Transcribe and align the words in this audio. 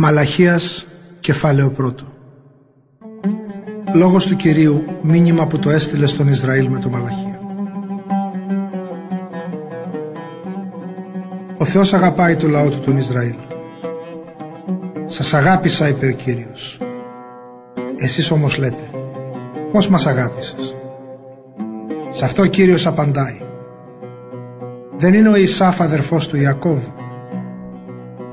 Μαλαχίας 0.00 0.86
κεφάλαιο 1.20 1.70
πρώτο. 1.70 2.04
Λόγος 3.94 4.26
του 4.26 4.36
Κυρίου 4.36 4.84
μήνυμα 5.02 5.46
που 5.46 5.58
το 5.58 5.70
έστειλε 5.70 6.06
στον 6.06 6.28
Ισραήλ 6.28 6.68
με 6.68 6.78
το 6.78 6.88
Μαλαχία. 6.88 7.40
Ο 11.58 11.64
Θεός 11.64 11.92
αγαπάει 11.92 12.36
το 12.36 12.48
λαό 12.48 12.70
του 12.70 12.78
τον 12.78 12.96
Ισραήλ. 12.96 13.34
Σας 15.06 15.34
αγάπησα 15.34 15.88
είπε 15.88 16.06
ο 16.06 16.12
Κύριος. 16.12 16.80
Εσείς 17.96 18.30
όμως 18.30 18.58
λέτε 18.58 18.90
Πώς 19.72 19.88
μας 19.88 20.06
αγάπησες; 20.06 20.76
Σε 22.10 22.24
αυτό 22.24 22.42
ο 22.42 22.46
Κύριος 22.46 22.86
απαντάει. 22.86 23.40
Δεν 24.98 25.14
είναι 25.14 25.28
ο 25.28 25.36
Ισάφ 25.36 25.80
αδερφός 25.80 26.28
του 26.28 26.36
Ιακώβ 26.36 26.82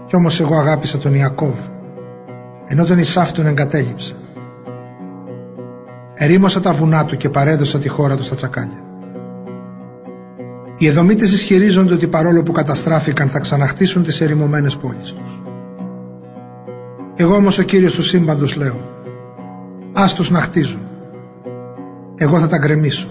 κι 0.05 0.15
όμως 0.15 0.39
εγώ 0.39 0.55
αγάπησα 0.55 0.97
τον 0.97 1.13
Ιακώβ, 1.13 1.59
ενώ 2.67 2.85
τον 2.85 2.97
Ισάφ 2.97 3.31
τον 3.31 3.45
εγκατέλειψα. 3.45 4.13
Ερήμωσα 6.13 6.61
τα 6.61 6.71
βουνά 6.71 7.05
του 7.05 7.17
και 7.17 7.29
παρέδωσα 7.29 7.79
τη 7.79 7.87
χώρα 7.87 8.15
του 8.15 8.23
στα 8.23 8.35
τσακάλια. 8.35 8.83
Οι 10.77 10.87
Εδωμίτες 10.87 11.31
ισχυρίζονται 11.33 11.93
ότι 11.93 12.07
παρόλο 12.07 12.43
που 12.43 12.51
καταστράφηκαν 12.51 13.27
θα 13.27 13.39
ξαναχτίσουν 13.39 14.03
τις 14.03 14.21
ερημωμένες 14.21 14.77
πόλεις 14.77 15.11
τους. 15.13 15.41
Εγώ 17.15 17.35
όμως 17.35 17.57
ο 17.57 17.63
Κύριος 17.63 17.93
του 17.93 18.01
σύμπαντος 18.01 18.55
λέω 18.55 18.93
«Ας 19.93 20.13
τους 20.13 20.29
να 20.29 20.41
χτίζουν. 20.41 20.81
Εγώ 22.15 22.39
θα 22.39 22.47
τα 22.47 22.57
γκρεμίσω. 22.57 23.09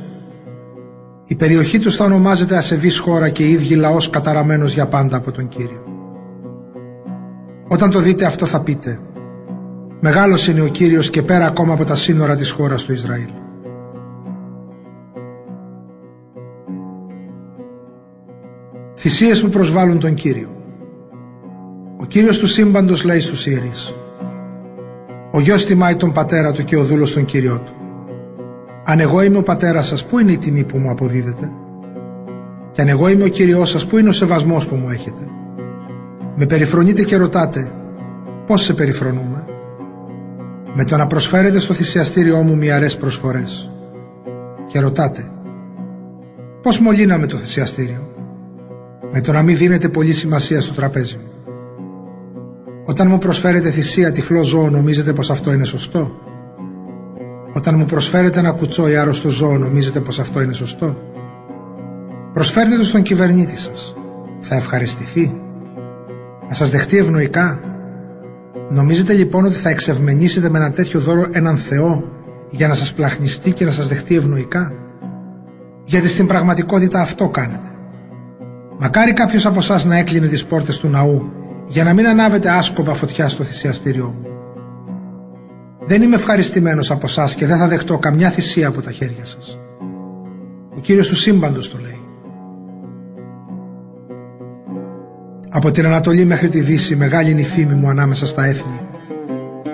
Η 1.24 1.34
περιοχή 1.34 1.78
τους 1.78 1.97
θα 1.97 2.05
ονομάζεται 2.05 2.56
ασεβής 2.56 2.98
χώρα 2.98 3.28
και 3.28 3.42
οι 3.42 3.50
ίδιοι 3.50 3.74
λαός 3.74 4.11
καταραμένος 4.11 4.74
για 4.74 4.86
πάντα 4.86 5.16
από 5.16 5.33
τον 5.33 5.48
Κύριο. 5.48 5.94
Όταν 7.74 7.91
το 7.91 7.98
δείτε 7.98 8.24
αυτό 8.24 8.46
θα 8.46 8.60
πείτε 8.60 9.01
Μεγάλος 10.00 10.48
είναι 10.48 10.61
ο 10.61 10.67
Κύριος 10.67 11.11
και 11.11 11.22
πέρα 11.22 11.47
ακόμα 11.47 11.72
από 11.72 11.84
τα 11.84 11.94
σύνορα 11.94 12.36
της 12.36 12.50
χώρας 12.50 12.84
του 12.84 12.92
Ισραήλ. 12.92 13.28
Θυσίες 18.97 19.42
που 19.42 19.48
προσβάλλουν 19.48 19.98
τον 19.98 20.14
Κύριο 20.14 20.48
Ο 22.00 22.05
Κύριος 22.05 22.39
του 22.39 22.47
σύμπαντος 22.47 23.05
λέει 23.05 23.20
στους 23.20 23.47
ιερείς 23.47 23.97
Ο 25.33 25.41
γιος 25.41 25.64
τιμάει 25.64 25.97
τον 25.97 26.12
πατέρα 26.12 26.52
του 26.52 26.64
και 26.64 26.77
ο 26.77 26.84
δούλος 26.84 27.12
τον 27.12 27.25
Κύριό 27.25 27.61
του 27.61 27.72
Αν 28.84 29.00
εγώ 29.00 29.22
είμαι 29.22 29.39
ο 29.39 29.42
πατέρας 29.42 29.86
σας, 29.86 30.05
πού 30.05 30.19
είναι 30.19 30.33
η 30.33 30.39
τιμή 30.39 30.64
που 30.64 30.78
μου 30.78 30.91
αποδίδετε 30.91 31.52
Και 32.72 32.80
αν 32.80 32.89
εγώ 32.89 33.08
είμαι 33.08 33.25
ο 33.25 33.28
Κύριός 33.28 33.70
σας, 33.70 33.86
πού 33.86 33.98
είναι 33.98 34.08
ο 34.08 34.12
σεβασμός 34.12 34.69
που 34.69 34.75
μου 34.75 34.91
έχετε; 34.91 35.28
Με 36.36 36.46
περιφρονείτε 36.46 37.02
και 37.02 37.16
ρωτάτε 37.16 37.72
πώς 38.46 38.62
σε 38.62 38.74
περιφρονούμε; 38.74 39.44
Με 40.74 40.84
το 40.84 40.96
να 40.96 41.06
προσφέρετε 41.06 41.58
στο 41.58 41.74
θυσιαστήριό 41.74 42.42
μου 42.42 42.56
μοιαρές 42.56 42.96
προσφορές. 42.96 43.70
Και 44.66 44.80
ρωτάτε 44.80 45.30
πώς 46.62 46.78
μολύναμε 46.80 47.27
το 47.27 47.36
θυσιαστήριο; 47.36 48.08
Με 49.12 49.20
το 49.20 49.32
να 49.32 49.42
μην 49.42 49.56
δίνετε 49.56 49.88
πολύ 49.88 50.12
σημασία 50.12 50.60
στο 50.60 50.74
τραπέζι 50.74 51.16
μου. 51.16 51.30
Όταν 52.84 53.08
μου 53.08 53.18
προσφέρετε 53.18 53.70
θυσία 53.70 54.12
τυφλό 54.12 54.42
ζώο 54.42 54.70
νομίζετε 54.70 55.12
πως 55.12 55.30
αυτό 55.30 55.52
είναι 55.52 55.64
σωστό; 55.64 56.18
Όταν 57.52 57.74
μου 57.78 57.84
προσφέρετε 57.84 58.38
ένα 58.38 58.52
κουτσό 58.52 58.88
ή 58.88 58.96
άρρωστο 58.96 59.28
ζώο 59.28 59.58
νομίζετε 59.58 60.00
πως 60.00 60.20
αυτό 60.20 60.42
είναι 60.42 60.52
σωστό; 60.52 60.96
Προσφέρτε 62.32 62.77
το 62.77 62.84
στον 62.84 63.02
κυβερνήτη 63.02 63.58
σας. 63.58 63.96
Θα 64.40 64.55
ευχαριστηθεί 64.55 65.44
θα 66.48 66.55
σας 66.55 66.70
δεχτεί 66.70 66.98
ευνοϊκά. 66.98 67.61
Νομίζετε 68.70 69.12
λοιπόν 69.12 69.45
ότι 69.45 69.55
θα 69.55 69.69
εξευμενήσετε 69.69 70.48
με 70.48 70.59
ένα 70.59 70.73
τέτοιο 70.73 71.01
δώρο 71.01 71.27
έναν 71.33 71.56
Θεό 71.56 72.05
για 72.51 72.69
να 72.69 72.75
σας 72.75 72.92
πλαχνιστεί 72.92 73.53
και 73.53 73.64
να 73.64 73.70
σας 73.70 73.89
δεχτεί 73.89 74.17
ευνοϊκά; 74.17 74.73
Γιατί 75.85 76.08
στην 76.08 76.27
πραγματικότητα 76.27 77.01
αυτό 77.01 77.29
κάνετε. 77.29 77.68
Μακάρι 78.79 79.13
κάποιος 79.13 79.46
από 79.46 79.58
εσά 79.58 79.86
να 79.86 79.96
έκλεινε 79.96 80.27
τις 80.27 80.45
πόρτες 80.45 80.79
του 80.79 80.89
ναού 80.89 81.33
για 81.68 81.85
να 81.85 81.92
μην 81.92 82.07
ανάβετε 82.07 82.51
άσκοπα 82.51 82.95
φωτιά 82.95 83.29
στο 83.29 83.45
θυσιαστήριό 83.45 84.14
μου. 84.18 84.29
Δεν 85.86 86.02
είμαι 86.02 86.17
ευχαριστημένος 86.17 86.91
από 86.91 87.07
εσά 87.07 87.29
και 87.36 87.47
δεν 87.47 87.58
θα 87.58 87.67
δεχτώ 87.68 87.98
καμιά 87.98 88.30
θυσία 88.30 88.68
από 88.68 88.80
τα 88.80 88.91
χέρια 88.91 89.24
σας. 89.24 89.58
Ο 90.77 90.80
Κύριος 90.80 91.08
του 91.08 91.17
σύμπαντος 91.17 91.70
το 91.70 91.79
λέει. 91.83 92.04
Από 95.57 95.70
την 95.70 95.87
Ανατολή 95.87 96.25
μέχρι 96.25 96.48
τη 96.48 96.61
Δύση 96.61 96.97
μεγάλη 96.97 97.31
είναι 97.31 97.41
η 97.41 97.45
φήμη 97.45 97.75
μου 97.75 97.89
ανάμεσα 97.89 98.27
στα 98.27 98.45
έθνη. 98.45 98.81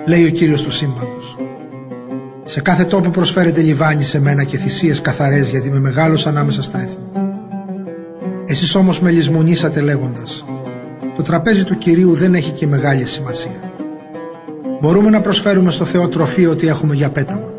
Λέει 0.05 0.25
ο 0.25 0.29
Κύριος 0.29 0.61
του 0.61 0.71
σύμπαντος. 0.71 1.37
Σε 2.43 2.61
κάθε 2.61 2.83
τόπο 2.83 3.09
προσφέρεται 3.09 3.61
λιβάνι 3.61 4.03
σε 4.03 4.19
μένα 4.19 4.43
και 4.43 4.57
θυσίες 4.57 5.01
καθαρές 5.01 5.49
γιατί 5.49 5.67
είμαι 5.67 5.79
μεγάλος 5.79 6.27
ανάμεσα 6.27 6.61
στα 6.61 6.81
έθνη. 6.81 7.31
Εσείς 8.45 8.75
όμως 8.75 9.01
με 9.01 9.11
λησμονήσατε 9.11 9.81
λέγοντας 9.81 10.45
το 11.15 11.21
τραπέζι 11.21 11.63
του 11.63 11.77
Κυρίου 11.77 12.13
δεν 12.13 12.33
έχει 12.33 12.51
και 12.51 12.67
μεγάλη 12.67 13.05
σημασία. 13.05 13.59
Μπορούμε 14.81 15.09
να 15.09 15.21
προσφέρουμε 15.21 15.71
στο 15.71 15.85
Θεό 15.85 16.07
τροφή 16.07 16.45
ότι 16.45 16.67
έχουμε 16.67 16.95
για 16.95 17.09
πέταμα. 17.09 17.53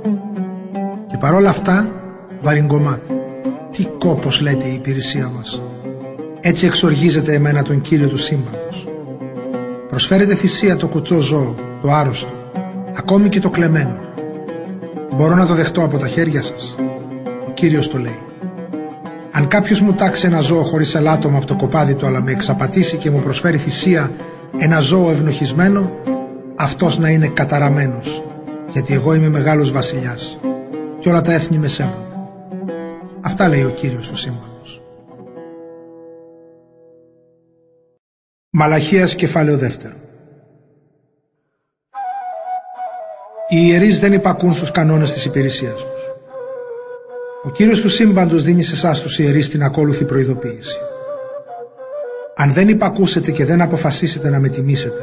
Και 1.07 1.17
παρόλα 1.17 1.49
αυτά 1.49 1.93
βαριγκομάτι. 2.41 3.13
Τι 3.71 3.85
κόπος 3.99 4.41
λέτε 4.41 4.67
η 4.67 4.75
υπηρεσία 4.75 5.31
μας. 5.37 5.63
Έτσι 6.45 6.67
εξοργίζεται 6.67 7.35
εμένα 7.35 7.63
τον 7.63 7.81
Κύριο 7.81 8.09
του 8.09 8.17
σύμπαντος. 8.17 8.89
Προσφέρετε 9.89 10.35
θυσία 10.35 10.77
το 10.77 10.87
κουτσό 10.87 11.21
ζώο, 11.21 11.55
το 11.83 11.91
άρρωστο, 11.91 12.33
ακόμη 12.97 13.29
και 13.29 13.41
το 13.41 13.51
κλεμμένο. 13.51 13.97
Μπορώ 15.17 15.35
να 15.35 15.47
το 15.47 15.55
δεχτώ 15.55 15.83
από 15.83 15.99
τα 15.99 16.07
χέρια 16.07 16.43
σας. 16.43 16.75
Ο 17.49 17.51
Κύριος 17.55 17.89
το 17.89 17.99
λέει. 17.99 18.19
Αν 19.33 19.49
κάποιος 19.49 19.81
μου 19.81 19.93
τάξει 19.93 20.27
ένα 20.27 20.41
ζώο 20.41 20.63
χωρίς 20.63 20.95
ελάττωμα 20.95 21.37
από 21.37 21.47
το 21.47 21.57
κοπάδι 21.57 21.95
του 21.95 22.07
αλλά 22.07 22.23
με 22.23 22.31
εξαπατήσει 22.31 22.97
και 22.97 23.11
μου 23.11 23.21
προσφέρει 23.21 23.59
θυσία 23.59 24.11
ένα 24.59 24.79
ζώο 24.79 25.11
ευνοχισμένο, 25.11 25.91
αυτός 26.57 26.99
να 26.99 27.09
είναι 27.09 27.27
καταραμένος, 27.27 28.25
γιατί 28.73 28.95
εγώ 28.95 29.15
είμαι 29.15 29.29
μεγάλος 29.29 29.71
βασιλιάς 29.73 30.39
και 30.99 31.09
όλα 31.09 31.21
τα 31.21 31.33
έθνη 31.33 31.59
με 31.59 31.69
σέβονται. 31.69 32.17
Αυτά 33.21 33.49
λέει 33.49 33.63
ο 33.63 33.71
Κύριος 33.71 34.09
του 34.09 34.17
σύμπαντος. 34.17 34.52
Μαλαχίας 38.55 39.15
κεφάλαιο 39.15 39.57
δεύτερο 39.57 39.95
Οι 43.49 43.57
ιερείς 43.67 44.01
δεν 44.01 44.13
υπακούν 44.13 44.53
στους 44.53 44.71
κανόνες 44.71 45.13
της 45.13 45.25
υπηρεσίας 45.25 45.75
τους. 45.75 46.15
Ο 47.43 47.51
Κύριος 47.51 47.81
του 47.81 47.89
σύμπαντος 47.89 48.43
δίνει 48.43 48.63
σε 48.63 48.75
εσάς 48.75 49.01
τους 49.01 49.19
ιερείς 49.19 49.49
την 49.49 49.63
ακόλουθη 49.63 50.05
προειδοποίηση. 50.05 50.79
Αν 52.37 52.53
δεν 52.53 52.69
υπακούσετε 52.69 53.31
και 53.31 53.45
δεν 53.45 53.61
αποφασίσετε 53.61 54.31
να 54.31 54.39
με 54.39 54.49
τιμήσετε, 54.49 55.03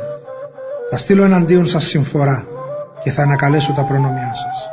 θα 0.89 0.97
στείλω 0.97 1.23
εναντίον 1.23 1.65
σας 1.65 1.83
συμφορά 1.83 2.47
και 3.03 3.11
θα 3.11 3.21
ανακαλέσω 3.21 3.73
τα 3.73 3.83
προνόμια 3.83 4.33
σας. 4.33 4.69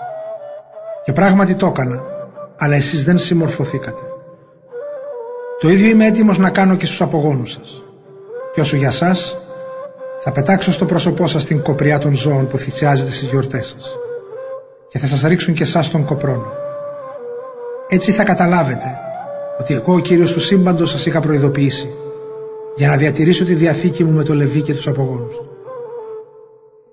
Και 1.04 1.12
πράγματι 1.12 1.54
το 1.54 1.66
έκανα, 1.66 2.02
αλλά 2.56 2.74
εσείς 2.74 3.04
δεν 3.04 3.18
συμμορφωθήκατε. 3.18 4.02
Το 5.60 5.68
ίδιο 5.68 5.88
είμαι 5.88 6.06
έτοιμος 6.06 6.38
να 6.38 6.50
κάνω 6.50 6.76
και 6.76 6.86
στους 6.86 7.02
απογόνους 7.02 7.52
σας. 7.52 7.85
Και 8.56 8.62
όσο 8.62 8.76
για 8.76 8.90
σας, 8.90 9.38
θα 10.20 10.32
πετάξω 10.32 10.72
στο 10.72 10.84
πρόσωπό 10.84 11.26
σας 11.26 11.44
την 11.44 11.62
κοπριά 11.62 11.98
των 11.98 12.14
ζώων 12.14 12.46
που 12.46 12.58
θυσιάζετε 12.58 13.10
στις 13.10 13.28
γιορτές 13.28 13.66
σας 13.66 13.96
και 14.88 14.98
θα 14.98 15.06
σας 15.06 15.22
ρίξουν 15.22 15.54
και 15.54 15.62
εσάς 15.62 15.90
τον 15.90 16.04
κοπρόνο. 16.04 16.52
Έτσι 17.88 18.12
θα 18.12 18.24
καταλάβετε 18.24 18.98
ότι 19.60 19.74
εγώ 19.74 19.94
ο 19.94 19.98
Κύριος 19.98 20.32
του 20.32 20.40
σύμπαντος 20.40 20.90
σας 20.90 21.06
είχα 21.06 21.20
προειδοποιήσει 21.20 21.94
για 22.76 22.88
να 22.88 22.96
διατηρήσω 22.96 23.44
τη 23.44 23.54
διαθήκη 23.54 24.04
μου 24.04 24.12
με 24.12 24.24
το 24.24 24.34
Λεβί 24.34 24.60
και 24.60 24.74
τους 24.74 24.86
απογόνους 24.86 25.36
του. 25.36 25.50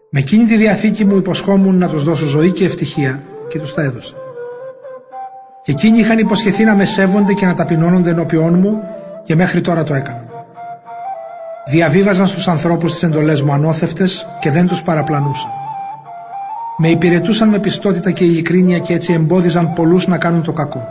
Με 0.10 0.20
εκείνη 0.20 0.46
τη 0.46 0.56
διαθήκη 0.56 1.06
μου 1.06 1.16
υποσχόμουν 1.16 1.78
να 1.78 1.90
τους 1.90 2.04
δώσω 2.04 2.26
ζωή 2.26 2.52
και 2.52 2.66
ευτυχία 2.66 3.24
και 3.48 3.60
τους 3.60 3.74
τα 3.74 3.82
έδωσα. 3.82 4.16
Και 5.64 5.72
εκείνοι 5.72 6.00
είχαν 6.00 6.18
υποσχεθεί 6.18 6.64
να 6.64 6.76
με 6.76 6.86
σέβονται 6.86 7.34
και 7.34 7.46
να 7.46 7.54
ταπεινώνονται 7.54 8.10
ενώπιόν 8.10 8.54
μου 8.54 8.80
και 9.24 9.36
μέχρι 9.36 9.62
τώρα 9.62 9.84
το 9.84 9.94
έκαναν. 9.94 10.33
Διαβίβαζαν 11.66 12.28
στους 12.28 12.48
ανθρώπους 12.48 12.92
τις 12.92 13.04
εντολές 13.04 13.42
μου 13.42 13.54
ανώθευτες 13.54 14.28
και 14.40 14.52
δεν 14.52 14.68
τους 14.68 14.82
παραπλανούσαν. 14.84 15.52
Με 16.78 16.90
υπηρετούσαν 16.90 17.50
με 17.50 17.60
πιστότητα 17.60 18.12
και 18.12 18.24
ειλικρίνεια 18.24 18.80
και 18.80 18.94
έτσι 18.94 19.14
εμπόδιζαν 19.14 19.74
πολλούς 19.74 20.08
να 20.08 20.18
κάνουν 20.18 20.44
το 20.44 20.54
κακό. 20.54 20.88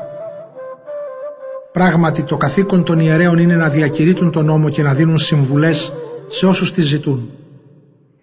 Πράγματι 1.72 2.22
το 2.22 2.36
καθήκον 2.36 2.84
των 2.84 3.00
ιερέων 3.00 3.38
είναι 3.38 3.56
να 3.56 3.68
διακηρύττουν 3.68 4.30
τον 4.30 4.44
νόμο 4.44 4.68
και 4.68 4.82
να 4.82 4.94
δίνουν 4.94 5.18
συμβουλές 5.18 5.92
σε 6.28 6.46
όσους 6.46 6.72
τις 6.72 6.84
ζητούν. 6.84 7.30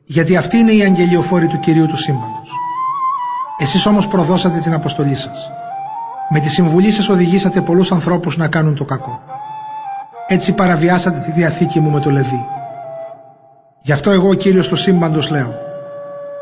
Γιατί 0.05 0.37
αυτή 0.37 0.57
είναι 0.57 0.71
η 0.71 0.81
αγγελιοφόρη 0.81 1.47
του 1.47 1.59
Κυρίου 1.59 1.85
του 1.85 1.97
Σύμπαντος. 1.97 2.51
Εσείς 3.57 3.85
όμως 3.85 4.07
προδώσατε 4.07 4.59
την 4.59 4.73
αποστολή 4.73 5.15
σας. 5.15 5.51
Με 6.29 6.39
τη 6.39 6.49
συμβουλή 6.49 6.91
σας 6.91 7.09
οδηγήσατε 7.09 7.61
πολλούς 7.61 7.91
ανθρώπους 7.91 8.37
να 8.37 8.47
κάνουν 8.47 8.75
το 8.75 8.85
κακό. 8.85 9.21
Έτσι 10.29 10.53
παραβιάσατε 10.53 11.19
τη 11.25 11.31
διαθήκη 11.31 11.79
μου 11.79 11.89
με 11.89 11.99
το 11.99 12.09
Λεβί. 12.09 12.45
Γι' 13.81 13.91
αυτό 13.91 14.11
εγώ 14.11 14.29
ο 14.29 14.33
Κύριος 14.33 14.67
του 14.67 14.75
σύμπαντος 14.75 15.29
λέω 15.29 15.67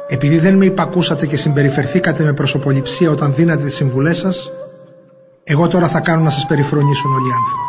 επειδή 0.09 0.37
δεν 0.37 0.55
με 0.55 0.65
υπακούσατε 0.65 1.25
και 1.25 1.37
συμπεριφερθήκατε 1.37 2.23
με 2.23 2.33
προσωποληψία 2.33 3.11
όταν 3.11 3.33
δίνατε 3.33 3.63
τις 3.63 3.75
συμβουλές 3.75 4.17
σας 4.17 4.51
εγώ 5.49 5.67
τώρα 5.67 5.87
θα 5.87 5.99
κάνω 5.99 6.23
να 6.23 6.29
σας 6.29 6.45
περιφρονήσουν 6.45 7.13
όλοι 7.13 7.27
οι 7.27 7.31
άνθρωποι. 7.31 7.63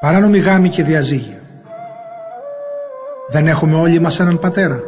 Παράνομη 0.00 0.38
γάμη 0.38 0.68
και 0.68 0.82
διαζύγια. 0.82 1.40
Δεν 3.28 3.46
έχουμε 3.46 3.74
όλοι 3.74 4.00
μας 4.00 4.20
έναν 4.20 4.38
πατέρα. 4.38 4.80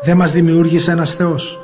Δεν 0.00 0.16
μας 0.16 0.32
δημιούργησε 0.32 0.90
ένας 0.90 1.12
Θεός. 1.12 1.60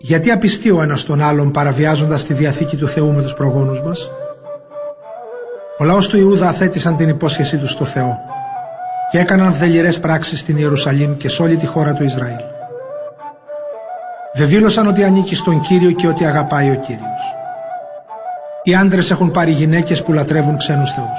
Γιατί 0.00 0.30
απιστεί 0.30 0.70
ο 0.70 0.82
ένας 0.82 1.04
τον 1.04 1.22
άλλον 1.22 1.50
παραβιάζοντας 1.50 2.24
τη 2.24 2.34
Διαθήκη 2.34 2.76
του 2.76 2.88
Θεού 2.88 3.12
με 3.12 3.22
τους 3.22 3.34
προγόνους 3.34 3.82
μας; 3.82 4.10
Ο 5.78 5.84
λαός 5.84 6.08
του 6.08 6.18
Ιούδα 6.18 6.48
αθέτησαν 6.48 6.96
την 6.96 7.08
υπόσχεσή 7.08 7.56
τους 7.58 7.70
στο 7.70 7.84
Θεό 7.84 8.18
και 9.10 9.18
έκαναν 9.18 9.54
δελειρές 9.54 10.00
πράξεις 10.00 10.38
στην 10.38 10.56
Ιερουσαλήμ 10.56 11.16
και 11.16 11.28
σε 11.28 11.42
όλη 11.42 11.56
τη 11.56 11.66
χώρα 11.66 11.92
του 11.92 12.04
Ισραήλ. 12.04 12.36
Δεν 14.32 14.48
δήλωσαν 14.48 14.86
ότι 14.86 15.04
ανήκει 15.04 15.34
στον 15.34 15.60
Κύριο 15.60 15.90
και 15.90 16.06
ότι 16.06 16.24
αγαπάει 16.24 16.70
ο 16.70 16.74
Κύριος. 16.74 17.34
Οι 18.62 18.74
άντρες 18.74 19.10
έχουν 19.10 19.30
πάρει 19.30 19.50
γυναίκες 19.50 20.02
που 20.02 20.12
λατρεύουν 20.12 20.56
ξένους 20.56 20.92
θεούς. 20.92 21.18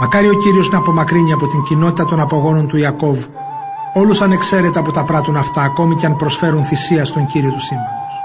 Μακάρι 0.00 0.28
ο 0.28 0.34
Κύριος 0.34 0.70
να 0.70 0.78
απομακρύνει 0.78 1.32
από 1.32 1.46
την 1.46 1.62
κοινότητα 1.62 2.04
των 2.04 2.20
απογόνων 2.20 2.68
του 2.68 2.76
Ιακώβ 2.76 3.24
όλους 3.92 4.20
ανεξαίρετα 4.20 4.82
που 4.82 4.90
τα 4.90 5.04
πράττουν 5.04 5.36
αυτά 5.36 5.62
ακόμη 5.62 5.94
και 5.94 6.06
αν 6.06 6.16
προσφέρουν 6.16 6.64
θυσία 6.64 7.04
στον 7.04 7.26
Κύριο 7.26 7.50
του 7.50 7.60
σύμπαντος. 7.60 8.22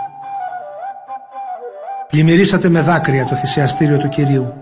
Πλημμυρίσατε 2.07 2.69
με 2.69 2.81
δάκρυα 2.81 3.25
το 3.25 3.35
θυσιαστήριο 3.35 3.97
του 3.97 4.09
Κυρίου. 4.09 4.53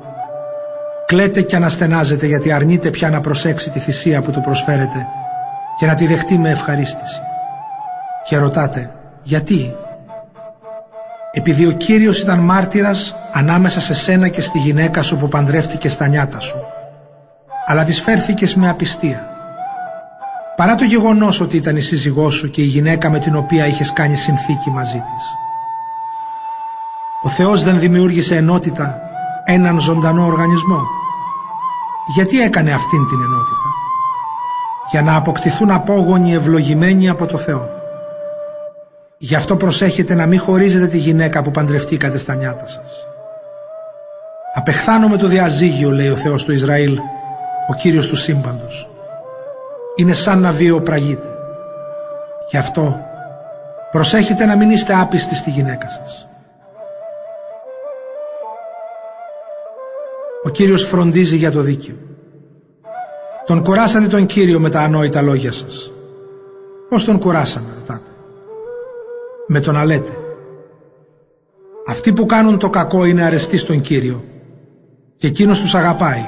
Κλαίτε 1.05 1.41
και 1.41 1.55
αναστενάζετε 1.55 2.25
γιατί 2.25 2.51
αρνείτε 2.51 2.89
πια 2.89 3.09
να 3.09 3.21
προσέξει 3.21 3.69
τη 3.69 3.79
θυσία 3.79 4.21
που 4.21 4.31
του 4.31 4.41
προσφέρετε 4.41 5.07
και 5.79 5.85
να 5.85 5.95
τη 5.95 6.07
δεχτεί 6.07 6.37
με 6.37 6.49
ευχαρίστηση. 6.49 7.19
Και 8.23 8.37
ρωτάτε, 8.37 8.91
γιατί; 9.23 9.75
Επειδή 11.31 11.65
ο 11.65 11.71
Κύριος 11.71 12.21
ήταν 12.21 12.39
μάρτυρας 12.39 13.15
ανάμεσα 13.31 13.79
σε 13.79 13.93
σένα 13.93 14.27
και 14.27 14.41
στη 14.41 14.57
γυναίκα 14.57 15.01
σου 15.01 15.17
που 15.17 15.27
παντρεύτηκε 15.27 15.89
στα 15.89 16.07
νιάτα 16.07 16.39
σου. 16.39 16.57
Αλλά 17.65 17.83
της 17.83 18.01
φέρθηκες 18.01 18.55
με 18.55 18.69
απιστία. 18.69 19.32
Παρά 20.55 20.75
το 20.75 20.83
γεγονός 20.83 21.41
ότι 21.41 21.57
ήταν 21.57 21.75
η 21.75 21.81
σύζυγός 21.81 22.33
σου 22.33 22.49
και 22.49 22.61
η 22.61 22.65
γυναίκα 22.65 23.09
με 23.09 23.19
την 23.19 23.35
οποία 23.35 23.67
είχες 23.67 23.93
κάνει 23.93 24.15
συνθήκη 24.15 24.69
μαζί 24.69 24.97
της. 24.97 25.23
Ο 27.23 27.29
Θεός 27.29 27.63
δεν 27.63 27.79
δημιούργησε 27.79 28.35
ενότητα 28.35 28.99
έναν 29.45 29.79
ζωντανό 29.79 30.25
οργανισμό. 30.25 30.81
Γιατί 32.15 32.41
έκανε 32.41 32.71
αυτήν 32.71 33.07
την 33.07 33.21
ενότητα; 33.21 33.69
Για 34.91 35.01
να 35.01 35.15
αποκτηθούν 35.15 35.71
απόγονοι 35.71 36.33
ευλογημένοι 36.33 37.09
από 37.09 37.25
το 37.25 37.37
Θεό. 37.37 37.69
Γι' 39.17 39.35
αυτό 39.35 39.55
προσέχετε 39.55 40.13
να 40.13 40.25
μην 40.25 40.39
χωρίζετε 40.39 40.87
τη 40.87 40.97
γυναίκα 40.97 41.41
που 41.41 41.51
παντρευτήκατε 41.51 42.17
στα 42.17 42.35
νιάτα 42.35 42.67
σας. 42.67 43.05
Απεχθάνω 44.53 45.07
με 45.07 45.17
το 45.17 45.27
διαζύγιο, 45.27 45.91
λέει 45.91 46.09
ο 46.09 46.15
Θεός 46.15 46.43
του 46.43 46.51
Ισραήλ, 46.51 46.99
ο 47.69 47.73
Κύριος 47.73 48.07
του 48.07 48.15
σύμπαντος. 48.15 48.92
Είναι 49.95 50.13
σαν 50.13 50.39
να 50.39 50.51
βιοπραγείτε. 50.51 51.27
Γι' 52.49 52.57
αυτό 52.57 52.99
προσέχετε 53.91 54.45
να 54.45 54.55
μην 54.55 54.69
είστε 54.69 54.93
άπιστοι 54.93 55.35
στη 55.35 55.49
γυναίκα 55.49 55.89
σας. 55.89 56.27
Ο 60.43 60.49
Κύριος 60.49 60.83
φροντίζει 60.87 61.35
για 61.35 61.51
το 61.51 61.61
δίκαιο. 61.61 61.95
Τον 63.45 63.63
κουράσατε 63.63 64.07
τον 64.07 64.25
Κύριο 64.25 64.59
με 64.59 64.69
τα 64.69 64.81
ανόητα 64.81 65.21
λόγια 65.21 65.51
σας. 65.51 65.91
Πώς 66.89 67.05
τον 67.05 67.19
κουράσαμε, 67.19 67.67
ρωτάτε 67.75 68.09
με 69.47 69.59
το 69.59 69.71
να 69.71 69.85
λέτε 69.85 70.11
αυτοί 71.87 72.13
που 72.13 72.25
κάνουν 72.25 72.57
το 72.57 72.69
κακό 72.69 73.05
είναι 73.05 73.23
αρεστοί 73.23 73.57
στον 73.57 73.81
Κύριο 73.81 74.23
και 75.17 75.27
εκείνος 75.27 75.59
τους 75.59 75.75
αγαπάει 75.75 76.25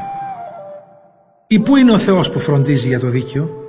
ή 1.47 1.59
πού 1.59 1.75
είναι 1.75 1.91
ο 1.91 1.97
Θεός 1.97 2.31
που 2.31 2.39
φροντίζει 2.39 2.87
για 2.87 2.99
το 2.99 3.07
δίκαιο; 3.07 3.63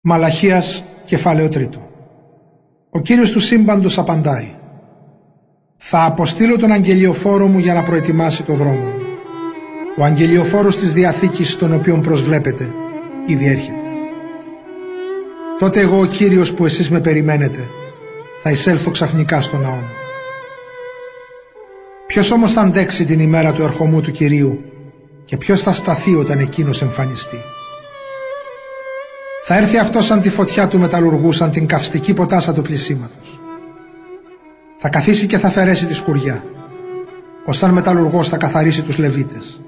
Μαλαχίας 0.00 0.84
κεφάλαιο 1.04 1.48
τρίτο 1.48 1.90
Ο 2.90 3.00
Κύριος 3.00 3.30
του 3.30 3.40
σύμπαντος 3.40 3.98
απαντάει 3.98 4.54
«Θα 5.76 6.04
αποστείλω 6.04 6.56
τον 6.56 6.72
αγγελιοφόρο 6.72 7.46
μου 7.46 7.58
για 7.58 7.74
να 7.74 7.82
προετοιμάσει 7.82 8.42
το 8.42 8.54
δρόμο 8.54 8.84
μου. 8.84 9.02
Ο 9.98 10.04
αγγελιοφόρος 10.04 10.76
της 10.76 10.92
Διαθήκης, 10.92 11.56
τον 11.56 11.72
οποίον 11.72 12.00
προσβλέπετε, 12.00 12.74
ήδη 13.26 13.46
έρχεται. 13.46 13.76
Τότε 15.58 15.80
εγώ 15.80 15.98
ο 15.98 16.06
Κύριος 16.06 16.54
που 16.54 16.64
εσείς 16.64 16.90
με 16.90 17.00
περιμένετε 17.00 17.68
θα 18.42 18.50
εισέλθω 18.50 18.90
ξαφνικά 18.90 19.40
στο 19.40 19.56
ναό 19.56 19.74
μου. 19.74 20.01
Ποιος 22.12 22.30
όμως 22.30 22.52
θα 22.52 22.60
αντέξει 22.60 23.04
την 23.04 23.20
ημέρα 23.20 23.52
του 23.52 23.62
ερχομού 23.62 24.00
του 24.00 24.10
Κυρίου 24.10 24.60
και 25.24 25.36
ποιος 25.36 25.60
θα 25.60 25.72
σταθεί 25.72 26.14
όταν 26.14 26.38
εκείνος 26.38 26.82
εμφανιστεί; 26.82 27.38
Θα 29.44 29.56
έρθει 29.56 29.78
αυτός 29.78 30.04
σαν 30.06 30.20
τη 30.20 30.30
φωτιά 30.30 30.68
του 30.68 30.78
μεταλλουργού, 30.78 31.32
σαν 31.32 31.50
την 31.50 31.66
καυστική 31.66 32.12
ποτάσα 32.12 32.52
του 32.52 32.62
πλησίματος. 32.62 33.40
Θα 34.78 34.88
καθίσει 34.88 35.26
και 35.26 35.38
θα 35.38 35.48
αφαιρέσει 35.48 35.86
τη 35.86 35.94
σκουριά. 35.94 36.44
Ο 37.46 37.52
σαν 37.52 37.70
μεταλλουργός 37.70 38.28
θα 38.28 38.36
καθαρίσει 38.36 38.82
τους 38.82 38.98
Λεβίτες. 38.98 39.60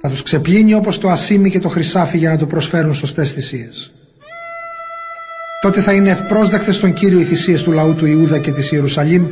Θα 0.00 0.08
τους 0.08 0.22
ξεπλύνει 0.22 0.74
όπως 0.74 0.98
το 0.98 1.08
ασίμι 1.08 1.50
και 1.50 1.60
το 1.60 1.68
χρυσάφι 1.68 2.18
για 2.18 2.30
να 2.30 2.36
του 2.36 2.46
προσφέρουν 2.46 2.94
σωστές 2.94 3.32
θυσίες. 3.32 3.92
Τότε 5.60 5.80
θα 5.80 5.92
είναι 5.92 6.10
ευπρόσδεκτες 6.10 6.74
στον 6.74 6.92
Κύριο 6.92 7.20
οι 7.20 7.24
θυσίες 7.24 7.62
του 7.62 7.72
λαού 7.72 7.94
του 7.94 8.06
Ιούδα 8.06 8.38
και 8.38 8.50
της 8.50 8.72
Ιερουσαλήμ 8.72 9.26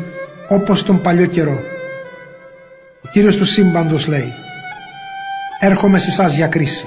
όπως 0.48 0.82
τον 0.82 1.00
παλιό 1.00 1.26
καιρό. 1.26 1.60
Ο 3.14 3.16
Κύριος 3.16 3.36
του 3.36 3.44
σύμπαντος 3.44 4.06
λέει 4.06 4.32
«Έρχομαι 5.60 5.98
σε 5.98 6.10
εσάς 6.10 6.34
για 6.34 6.46
κρίση. 6.46 6.86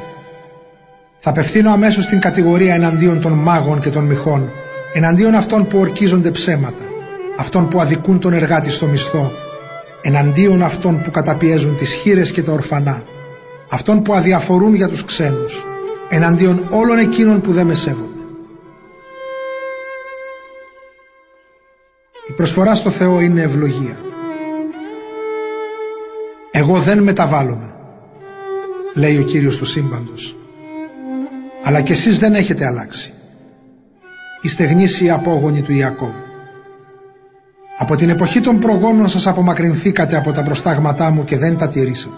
Θα 1.19 1.29
απευθύνω 1.29 1.71
αμέσως 1.71 2.05
την 2.05 2.19
κατηγορία 2.19 2.73
εναντίον 2.73 3.21
των 3.21 3.31
μάγων 3.31 3.79
και 3.79 3.89
των 3.89 4.05
μυχών, 4.05 4.51
εναντίον 4.93 5.35
αυτών 5.35 5.67
που 5.67 5.77
ορκίζονται 5.79 6.31
ψέματα, 6.31 6.83
αυτών 7.37 7.67
που 7.67 7.81
αδικούν 7.81 8.19
τον 8.19 8.33
εργάτη 8.33 8.69
στο 8.69 8.85
μισθό, 8.85 9.31
εναντίον 10.01 10.63
αυτών 10.63 11.01
που 11.01 11.11
καταπιέζουν 11.11 11.75
τις 11.75 11.93
χείρες 11.93 12.31
και 12.31 12.43
τα 12.43 12.51
ορφανά, 12.51 13.03
αυτών 13.69 14.01
που 14.01 14.13
αδιαφορούν 14.13 14.75
για 14.75 14.87
τους 14.87 15.05
ξένους, 15.05 15.65
εναντίον 16.09 16.67
όλων 16.69 16.97
εκείνων 16.97 17.41
που 17.41 17.51
δεν 17.51 17.65
με 17.65 17.73
σέβονται. 17.73 18.19
Η 22.29 22.31
προσφορά 22.31 22.75
στο 22.75 22.89
Θεό 22.89 23.19
είναι 23.19 23.41
ευλογία. 23.41 23.97
Εγώ 26.59 26.79
δεν 26.79 27.03
μεταβάλλομαι, 27.03 27.73
λέει 28.95 29.17
ο 29.17 29.21
Κύριος 29.21 29.57
του 29.57 29.65
σύμπαντος. 29.65 30.37
Αλλά 31.63 31.81
κι 31.81 31.91
εσείς 31.91 32.19
δεν 32.19 32.35
έχετε 32.35 32.65
αλλάξει. 32.65 33.13
Είστε 34.41 34.63
γνήσιοι 34.63 35.09
απόγονοι 35.09 35.61
του 35.61 35.71
Ιακώβ. 35.71 36.13
Από 37.77 37.95
την 37.95 38.09
εποχή 38.09 38.41
των 38.41 38.59
προγόνων 38.59 39.07
σας 39.07 39.27
απομακρυνθήκατε 39.27 40.15
από 40.15 40.31
τα 40.31 40.43
προστάγματά 40.43 41.09
μου 41.09 41.23
και 41.23 41.37
δεν 41.37 41.57
τα 41.57 41.67
τηρήσατε. 41.67 42.15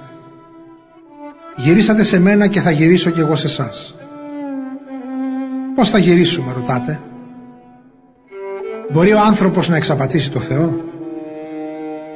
Γυρίσατε 1.55 2.03
σε 2.03 2.19
μένα 2.19 2.47
και 2.47 2.61
θα 2.61 2.71
γυρίσω 2.71 3.09
κι 3.09 3.19
εγώ 3.19 3.35
σε 3.35 3.47
εσά. 3.47 3.69
Πώς 5.75 5.89
θα 5.89 5.97
γυρίσουμε 5.97 6.53
ρωτάτε; 6.53 6.99
Μπορεί 8.91 9.13
ο 9.13 9.19
άνθρωπος 9.19 9.69
να 9.69 9.75
εξαπατήσει 9.75 10.31
το 10.31 10.39
Θεό; 10.39 10.81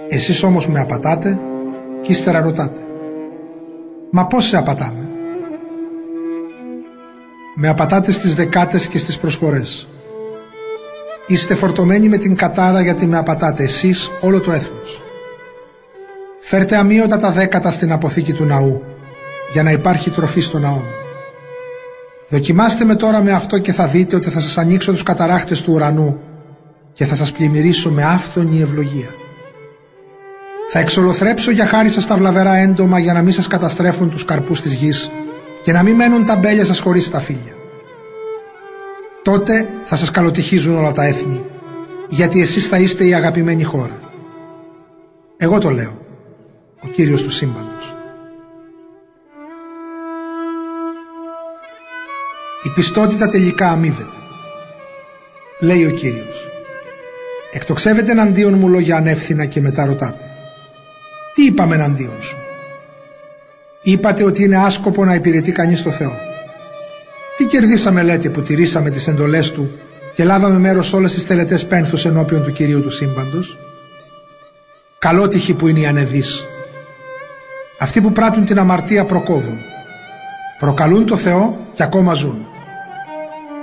Εσείς 0.10 0.44
όμως 0.44 0.68
με 0.68 0.80
απατάτε; 0.80 1.40
Και 2.04 2.12
ύστερα 2.12 2.42
ρωτάτε. 2.42 2.80
Μα 4.12 4.26
πώς 4.28 4.46
σε 4.46 4.58
απατάμε; 4.58 5.10
Με 7.56 7.68
απατάτε 7.68 8.12
στις 8.12 8.36
δεκάτες 8.36 8.88
και 8.88 8.98
στις 8.98 9.18
προσφορές. 9.18 9.88
Είστε 11.28 11.56
φορτωμένοι 11.56 12.10
με 12.10 12.18
την 12.18 12.36
κατάρα 12.36 12.82
γιατί 12.82 13.06
με 13.06 13.18
απατάτε 13.18 13.64
εσείς 13.64 14.12
όλο 14.22 14.40
το 14.40 14.52
έθνος. 14.52 15.04
Φέρτε 16.40 16.76
αμύωτα 16.76 17.18
τα 17.18 17.32
δέκατα 17.32 17.72
στην 17.72 17.92
αποθήκη 17.92 18.34
του 18.34 18.46
ναού 18.46 18.84
για 19.54 19.64
να 19.64 19.72
υπάρχει 19.72 20.10
τροφή 20.10 20.40
στο 20.40 20.60
ναό 20.60 20.74
μου. 20.74 20.94
Δοκιμάστε 22.30 22.86
με 22.86 22.96
τώρα 22.96 23.22
με 23.22 23.32
αυτό 23.32 23.58
και 23.58 23.72
θα 23.74 23.88
δείτε 23.88 24.16
ότι 24.16 24.30
θα 24.30 24.40
σας 24.40 24.58
ανοίξω 24.58 24.92
τους 24.92 25.04
καταράχτες 25.04 25.62
του 25.62 25.74
ουρανού 25.74 26.20
και 26.94 27.06
θα 27.06 27.16
σας 27.16 27.32
πλημμυρίσω 27.32 27.92
με 27.92 28.04
άφθονη 28.04 28.62
ευλογία. 28.62 29.23
Θα 30.76 30.80
εξολοθρέψω 30.80 31.52
για 31.52 31.66
χάρη 31.66 31.90
σας 31.90 32.08
τα 32.08 32.16
βλαβερά 32.16 32.56
έντομα 32.56 33.00
για 33.00 33.14
να 33.14 33.22
μην 33.22 33.32
σας 33.32 33.48
καταστρέφουν 33.48 34.10
τους 34.10 34.26
καρπούς 34.26 34.62
της 34.62 34.74
γης 34.74 35.12
και 35.64 35.72
να 35.72 35.84
μην 35.84 35.96
μένουν 35.96 36.26
τα 36.26 36.36
μπέλια 36.36 36.66
σας 36.66 36.80
χωρίς 36.80 37.10
τα 37.10 37.20
φύλλα. 37.20 37.54
Τότε 39.24 39.70
θα 39.84 39.96
σας 39.96 40.12
καλοτυχίζουν 40.12 40.76
όλα 40.76 40.92
τα 40.92 41.06
έθνη 41.06 41.46
γιατί 42.10 42.42
εσείς 42.42 42.68
θα 42.68 42.78
είστε 42.78 43.06
η 43.06 43.14
αγαπημένη 43.14 43.64
χώρα. 43.64 44.00
Εγώ 45.38 45.60
το 45.60 45.70
λέω, 45.70 45.98
ο 46.82 46.88
Κύριος 46.88 47.24
του 47.24 47.30
σύμπαντος. 47.30 47.96
Η 52.64 52.70
πιστότητα 52.70 53.28
τελικά 53.28 53.70
αμείβεται. 53.70 54.18
Λέει 55.60 55.86
ο 55.86 55.92
Κύριος. 55.92 56.50
Εκτοξεύετε 57.52 58.12
εναντίον 58.12 58.54
μου 58.54 58.70
λόγια 58.70 58.96
ανεύθυνα 58.96 59.46
και 59.46 59.62
μετά 59.62 59.86
ρωτάτε. 59.86 60.28
Τι 61.34 61.46
είπαμε 61.46 61.76
εναντίον 61.76 62.22
σου; 62.22 62.38
Είπατε 63.82 64.24
ότι 64.24 64.44
είναι 64.44 64.58
άσκοπο 64.58 65.06
να 65.06 65.14
υπηρετεί 65.14 65.52
κανείς 65.52 65.84
το 65.84 65.90
Θεό. 65.90 66.14
Τι 67.38 67.46
κερδίσαμε 67.46 68.04
λέτε 68.04 68.30
που 68.30 68.42
τηρήσαμε 68.42 68.90
τις 68.90 69.08
εντολές 69.08 69.52
Του 69.52 69.72
και 70.16 70.24
λάβαμε 70.24 70.60
μέρος 70.60 70.94
όλες 70.94 71.14
τις 71.14 71.28
τελετές 71.28 71.66
πένθους 71.66 72.06
ενώπιον 72.06 72.44
του 72.44 72.52
Κυρίου 72.52 72.82
του 72.82 72.90
Σύμπαντος; 72.90 73.60
Καλότυχοι 75.00 75.54
που 75.54 75.68
είναι 75.68 75.80
οι 75.80 75.86
ανεδείς. 75.86 76.46
Αυτοί 77.80 78.02
που 78.02 78.12
πράττουν 78.12 78.46
την 78.46 78.60
αμαρτία 78.60 79.06
προκόβουν. 79.06 79.58
Προκαλούν 80.60 81.06
το 81.06 81.16
Θεό 81.16 81.68
και 81.74 81.84
ακόμα 81.84 82.14
ζουν. 82.14 82.46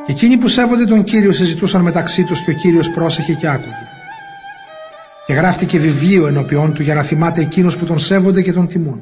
Και 0.07 0.13
εκείνοι 0.13 0.37
που 0.37 0.49
σέβονται 0.49 0.85
τον 0.85 1.05
Κύριο 1.05 1.33
συζητούσαν 1.33 1.83
μεταξύ 1.83 2.25
τους 2.25 2.45
και 2.45 2.51
ο 2.51 2.55
Κύριος 2.55 2.91
πρόσεχε 2.91 3.33
και 3.33 3.49
άκουγε. 3.49 3.90
Και 5.31 5.37
γράφτηκε 5.37 5.79
βιβλίο 5.79 6.27
ενώπιόν 6.27 6.73
του 6.73 6.83
για 6.83 6.95
να 6.95 7.03
θυμάται 7.03 7.41
εκείνους 7.41 7.77
που 7.77 7.85
τον 7.85 7.99
σέβονται 7.99 8.43
και 8.43 8.53
τον 8.53 8.67
τιμούν. 8.67 9.01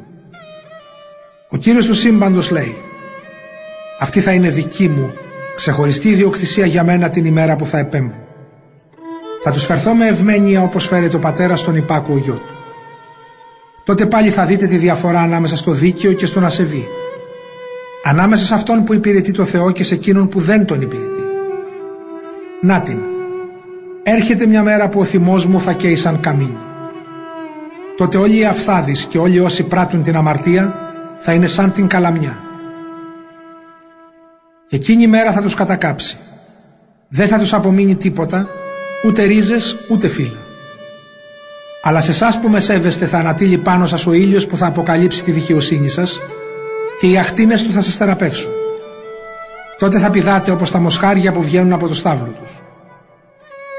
Ο 1.49 1.56
Κύριος 1.56 1.87
του 1.87 1.94
σύμπαντος 1.94 2.50
λέει 2.50 2.76
«Αυτή 4.00 4.20
θα 4.20 4.32
είναι 4.32 4.49
δική 4.49 4.88
μου, 4.88 5.12
ξεχωριστή 5.54 6.08
ιδιοκτησία 6.08 6.66
για 6.66 6.85
μένα 6.85 7.11
την 7.11 7.25
ημέρα 7.25 7.56
που 7.56 7.66
θα 7.66 7.78
επέμβω. 7.78 8.26
Θα 9.42 9.50
τους 9.50 9.64
φερθώ 9.64 9.94
με 9.94 10.06
ευμένεια 10.06 10.62
όπως 10.62 10.87
φέρεται 10.87 11.16
ο 11.16 11.18
πατέρας 11.18 11.61
στον 11.61 11.76
υπάκο 11.76 12.12
ο 12.12 12.18
γιο 12.18 12.35
του. 12.35 12.54
Τότε 13.85 14.06
πάλι 14.06 14.30
θα 14.30 14.44
δείτε 14.44 14.66
τη 14.66 14.76
διαφορά 14.76 15.20
ανάμεσα 15.20 15.56
στο 15.56 15.73
δίκαιο 15.73 16.12
και 16.12 16.26
στον 16.26 16.44
ασεβή. 16.44 16.87
Ανάμεσα 18.04 18.44
σε 18.44 18.54
αυτόν 18.54 18.85
που 18.85 18.94
υπηρετεί 18.94 19.32
το 19.32 19.44
Θεό 19.44 19.70
και 19.70 19.85
σε 19.85 19.94
εκείνον 19.94 20.28
που 20.28 20.40
δεν 20.40 20.64
τον 20.64 20.80
υπηρετεί. 20.80 21.23
Να 22.61 22.80
την. 22.80 22.99
Έρχεται 24.10 24.46
μια 24.46 24.62
μέρα 24.62 24.88
που 24.88 25.00
ο 25.00 25.04
θυμός 25.04 25.46
μου 25.46 25.60
θα 25.60 25.72
καίει 25.72 25.96
σαν 25.96 26.20
καμίνι. 26.20 26.56
Τότε 27.96 28.18
όλοι 28.18 28.38
οι 28.38 28.44
αφθάδεις 28.44 29.04
και 29.04 29.18
όλοι 29.18 29.38
όσοι 29.38 29.62
πράττουν 29.62 30.02
την 30.02 30.16
αμαρτία 30.16 30.74
θα 31.18 31.32
είναι 31.32 31.46
σαν 31.46 31.72
την 31.72 31.86
καλαμιά. 31.86 32.38
Και 34.68 34.76
εκείνη 34.76 35.02
η 35.02 35.06
μέρα 35.06 35.32
θα 35.32 35.40
τους 35.42 35.54
κατακάψει. 35.54 36.18
Δεν 37.08 37.28
θα 37.28 37.38
τους 37.38 37.52
απομείνει 37.52 37.96
τίποτα, 37.96 38.48
ούτε 39.06 39.22
ρίζες, 39.22 39.76
ούτε 39.90 40.08
φύλλα. 40.08 40.38
Αλλά 41.82 42.00
σε 42.00 42.10
εσάς 42.10 42.40
που 42.40 42.48
με 42.48 42.60
σέβεστε 42.60 43.06
θα 43.06 43.18
ανατείλει 43.18 43.58
πάνω 43.58 43.86
σας 43.86 44.06
ο 44.06 44.12
ήλιος 44.12 44.46
που 44.46 44.56
θα 44.56 44.66
αποκαλύψει 44.66 45.24
τη 45.24 45.30
δικαιοσύνη 45.30 45.88
σας 45.88 46.20
και 47.00 47.06
οι 47.06 47.18
αχτίνες 47.18 47.64
του 47.64 47.72
θα 47.72 47.80
σας 47.80 47.96
θεραπεύσουν. 47.96 48.50
Τότε 49.78 49.98
θα 49.98 50.10
πηδάτε 50.10 50.50
όπως 50.50 50.70
τα 50.70 50.78
μοσχάρια 50.78 51.32
που 51.32 51.42
βγαίνουν 51.42 51.72
από 51.72 51.88
το 51.88 51.94
στάβλο 51.94 52.36
τους. 52.42 52.62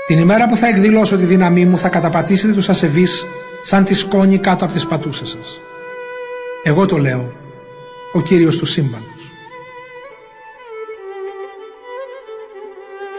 Την 0.10 0.20
ημέρα 0.20 0.48
που 0.48 0.56
θα 0.56 0.68
εκδηλώσω 0.68 1.18
τη 1.18 1.26
δύναμή 1.26 1.66
μου 1.66 1.78
θα 1.78 1.90
καταπατήσετε 1.90 2.54
τους 2.54 2.70
ασεβείς 2.70 3.26
σαν 3.62 3.84
τη 3.84 3.94
σκόνη 3.94 4.38
κάτω 4.38 4.66
από 4.66 4.74
τις 4.74 4.86
πατούσες 4.86 5.30
σας. 5.30 5.62
Εγώ 6.64 6.86
το 6.86 6.98
λέω, 6.98 7.32
ο 8.14 8.22
Κύριος 8.22 8.58
του 8.58 8.66
σύμπαντος. 8.66 9.32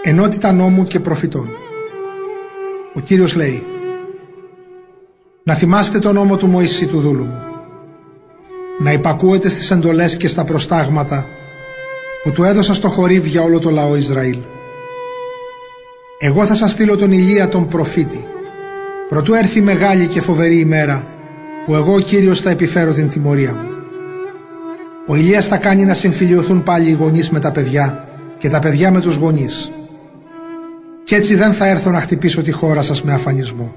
Ενότητα 0.02 0.52
νόμου 0.52 0.84
και 0.84 1.00
προφητών. 1.00 1.48
Ο 2.94 3.00
Κύριος 3.00 3.34
λέει 3.34 3.64
«Να 5.42 5.54
θυμάστε 5.54 5.98
τον 5.98 6.14
νόμο 6.14 6.36
του 6.36 6.46
Μωυσή 6.46 6.86
του 6.86 7.00
δούλου 7.00 7.24
μου, 7.24 7.42
να 8.78 8.92
υπακούετε 8.92 9.48
στις 9.48 9.70
εντολές 9.70 10.16
και 10.16 10.28
στα 10.28 10.44
προστάγματα 10.44 11.26
που 12.22 12.30
του 12.30 12.42
έδωσα 12.42 12.74
στο 12.74 12.88
χορύβ 12.88 13.24
για 13.24 13.42
όλο 13.42 13.58
το 13.58 13.70
λαό 13.70 13.96
Ισραήλ. 13.96 14.38
Εγώ 16.22 16.46
θα 16.46 16.54
σας 16.54 16.70
στείλω 16.70 16.96
τον 16.96 17.12
Ηλία 17.12 17.48
τον 17.48 17.68
προφήτη, 17.68 18.24
προτού 19.08 19.34
έρθει 19.34 19.60
μεγάλη 19.60 20.06
και 20.06 20.20
φοβερή 20.20 20.58
ημέρα 20.58 21.06
που 21.66 21.74
εγώ 21.74 21.94
ο 21.94 22.00
Κύριος 22.00 22.40
θα 22.40 22.50
επιφέρω 22.50 22.92
την 22.92 23.08
τιμωρία 23.08 23.52
μου. 23.52 23.68
Ο 25.06 25.14
Ηλίας 25.14 25.46
θα 25.46 25.56
κάνει 25.56 25.84
να 25.84 25.94
συμφιλειωθούν 25.94 26.62
πάλι 26.62 26.88
οι 26.88 26.92
γονείς 26.92 27.30
με 27.30 27.40
τα 27.40 27.52
παιδιά 27.52 28.08
και 28.38 28.48
τα 28.48 28.58
παιδιά 28.58 28.90
με 28.90 29.00
τους 29.00 29.16
γονείς. 29.16 29.72
Κι 31.04 31.14
έτσι 31.14 31.34
δεν 31.34 31.52
θα 31.52 31.66
έρθω 31.66 31.90
να 31.90 32.00
χτυπήσω 32.00 32.42
τη 32.42 32.50
χώρα 32.50 32.82
σας 32.82 33.02
με 33.02 33.12
αφανισμό. 33.12 33.74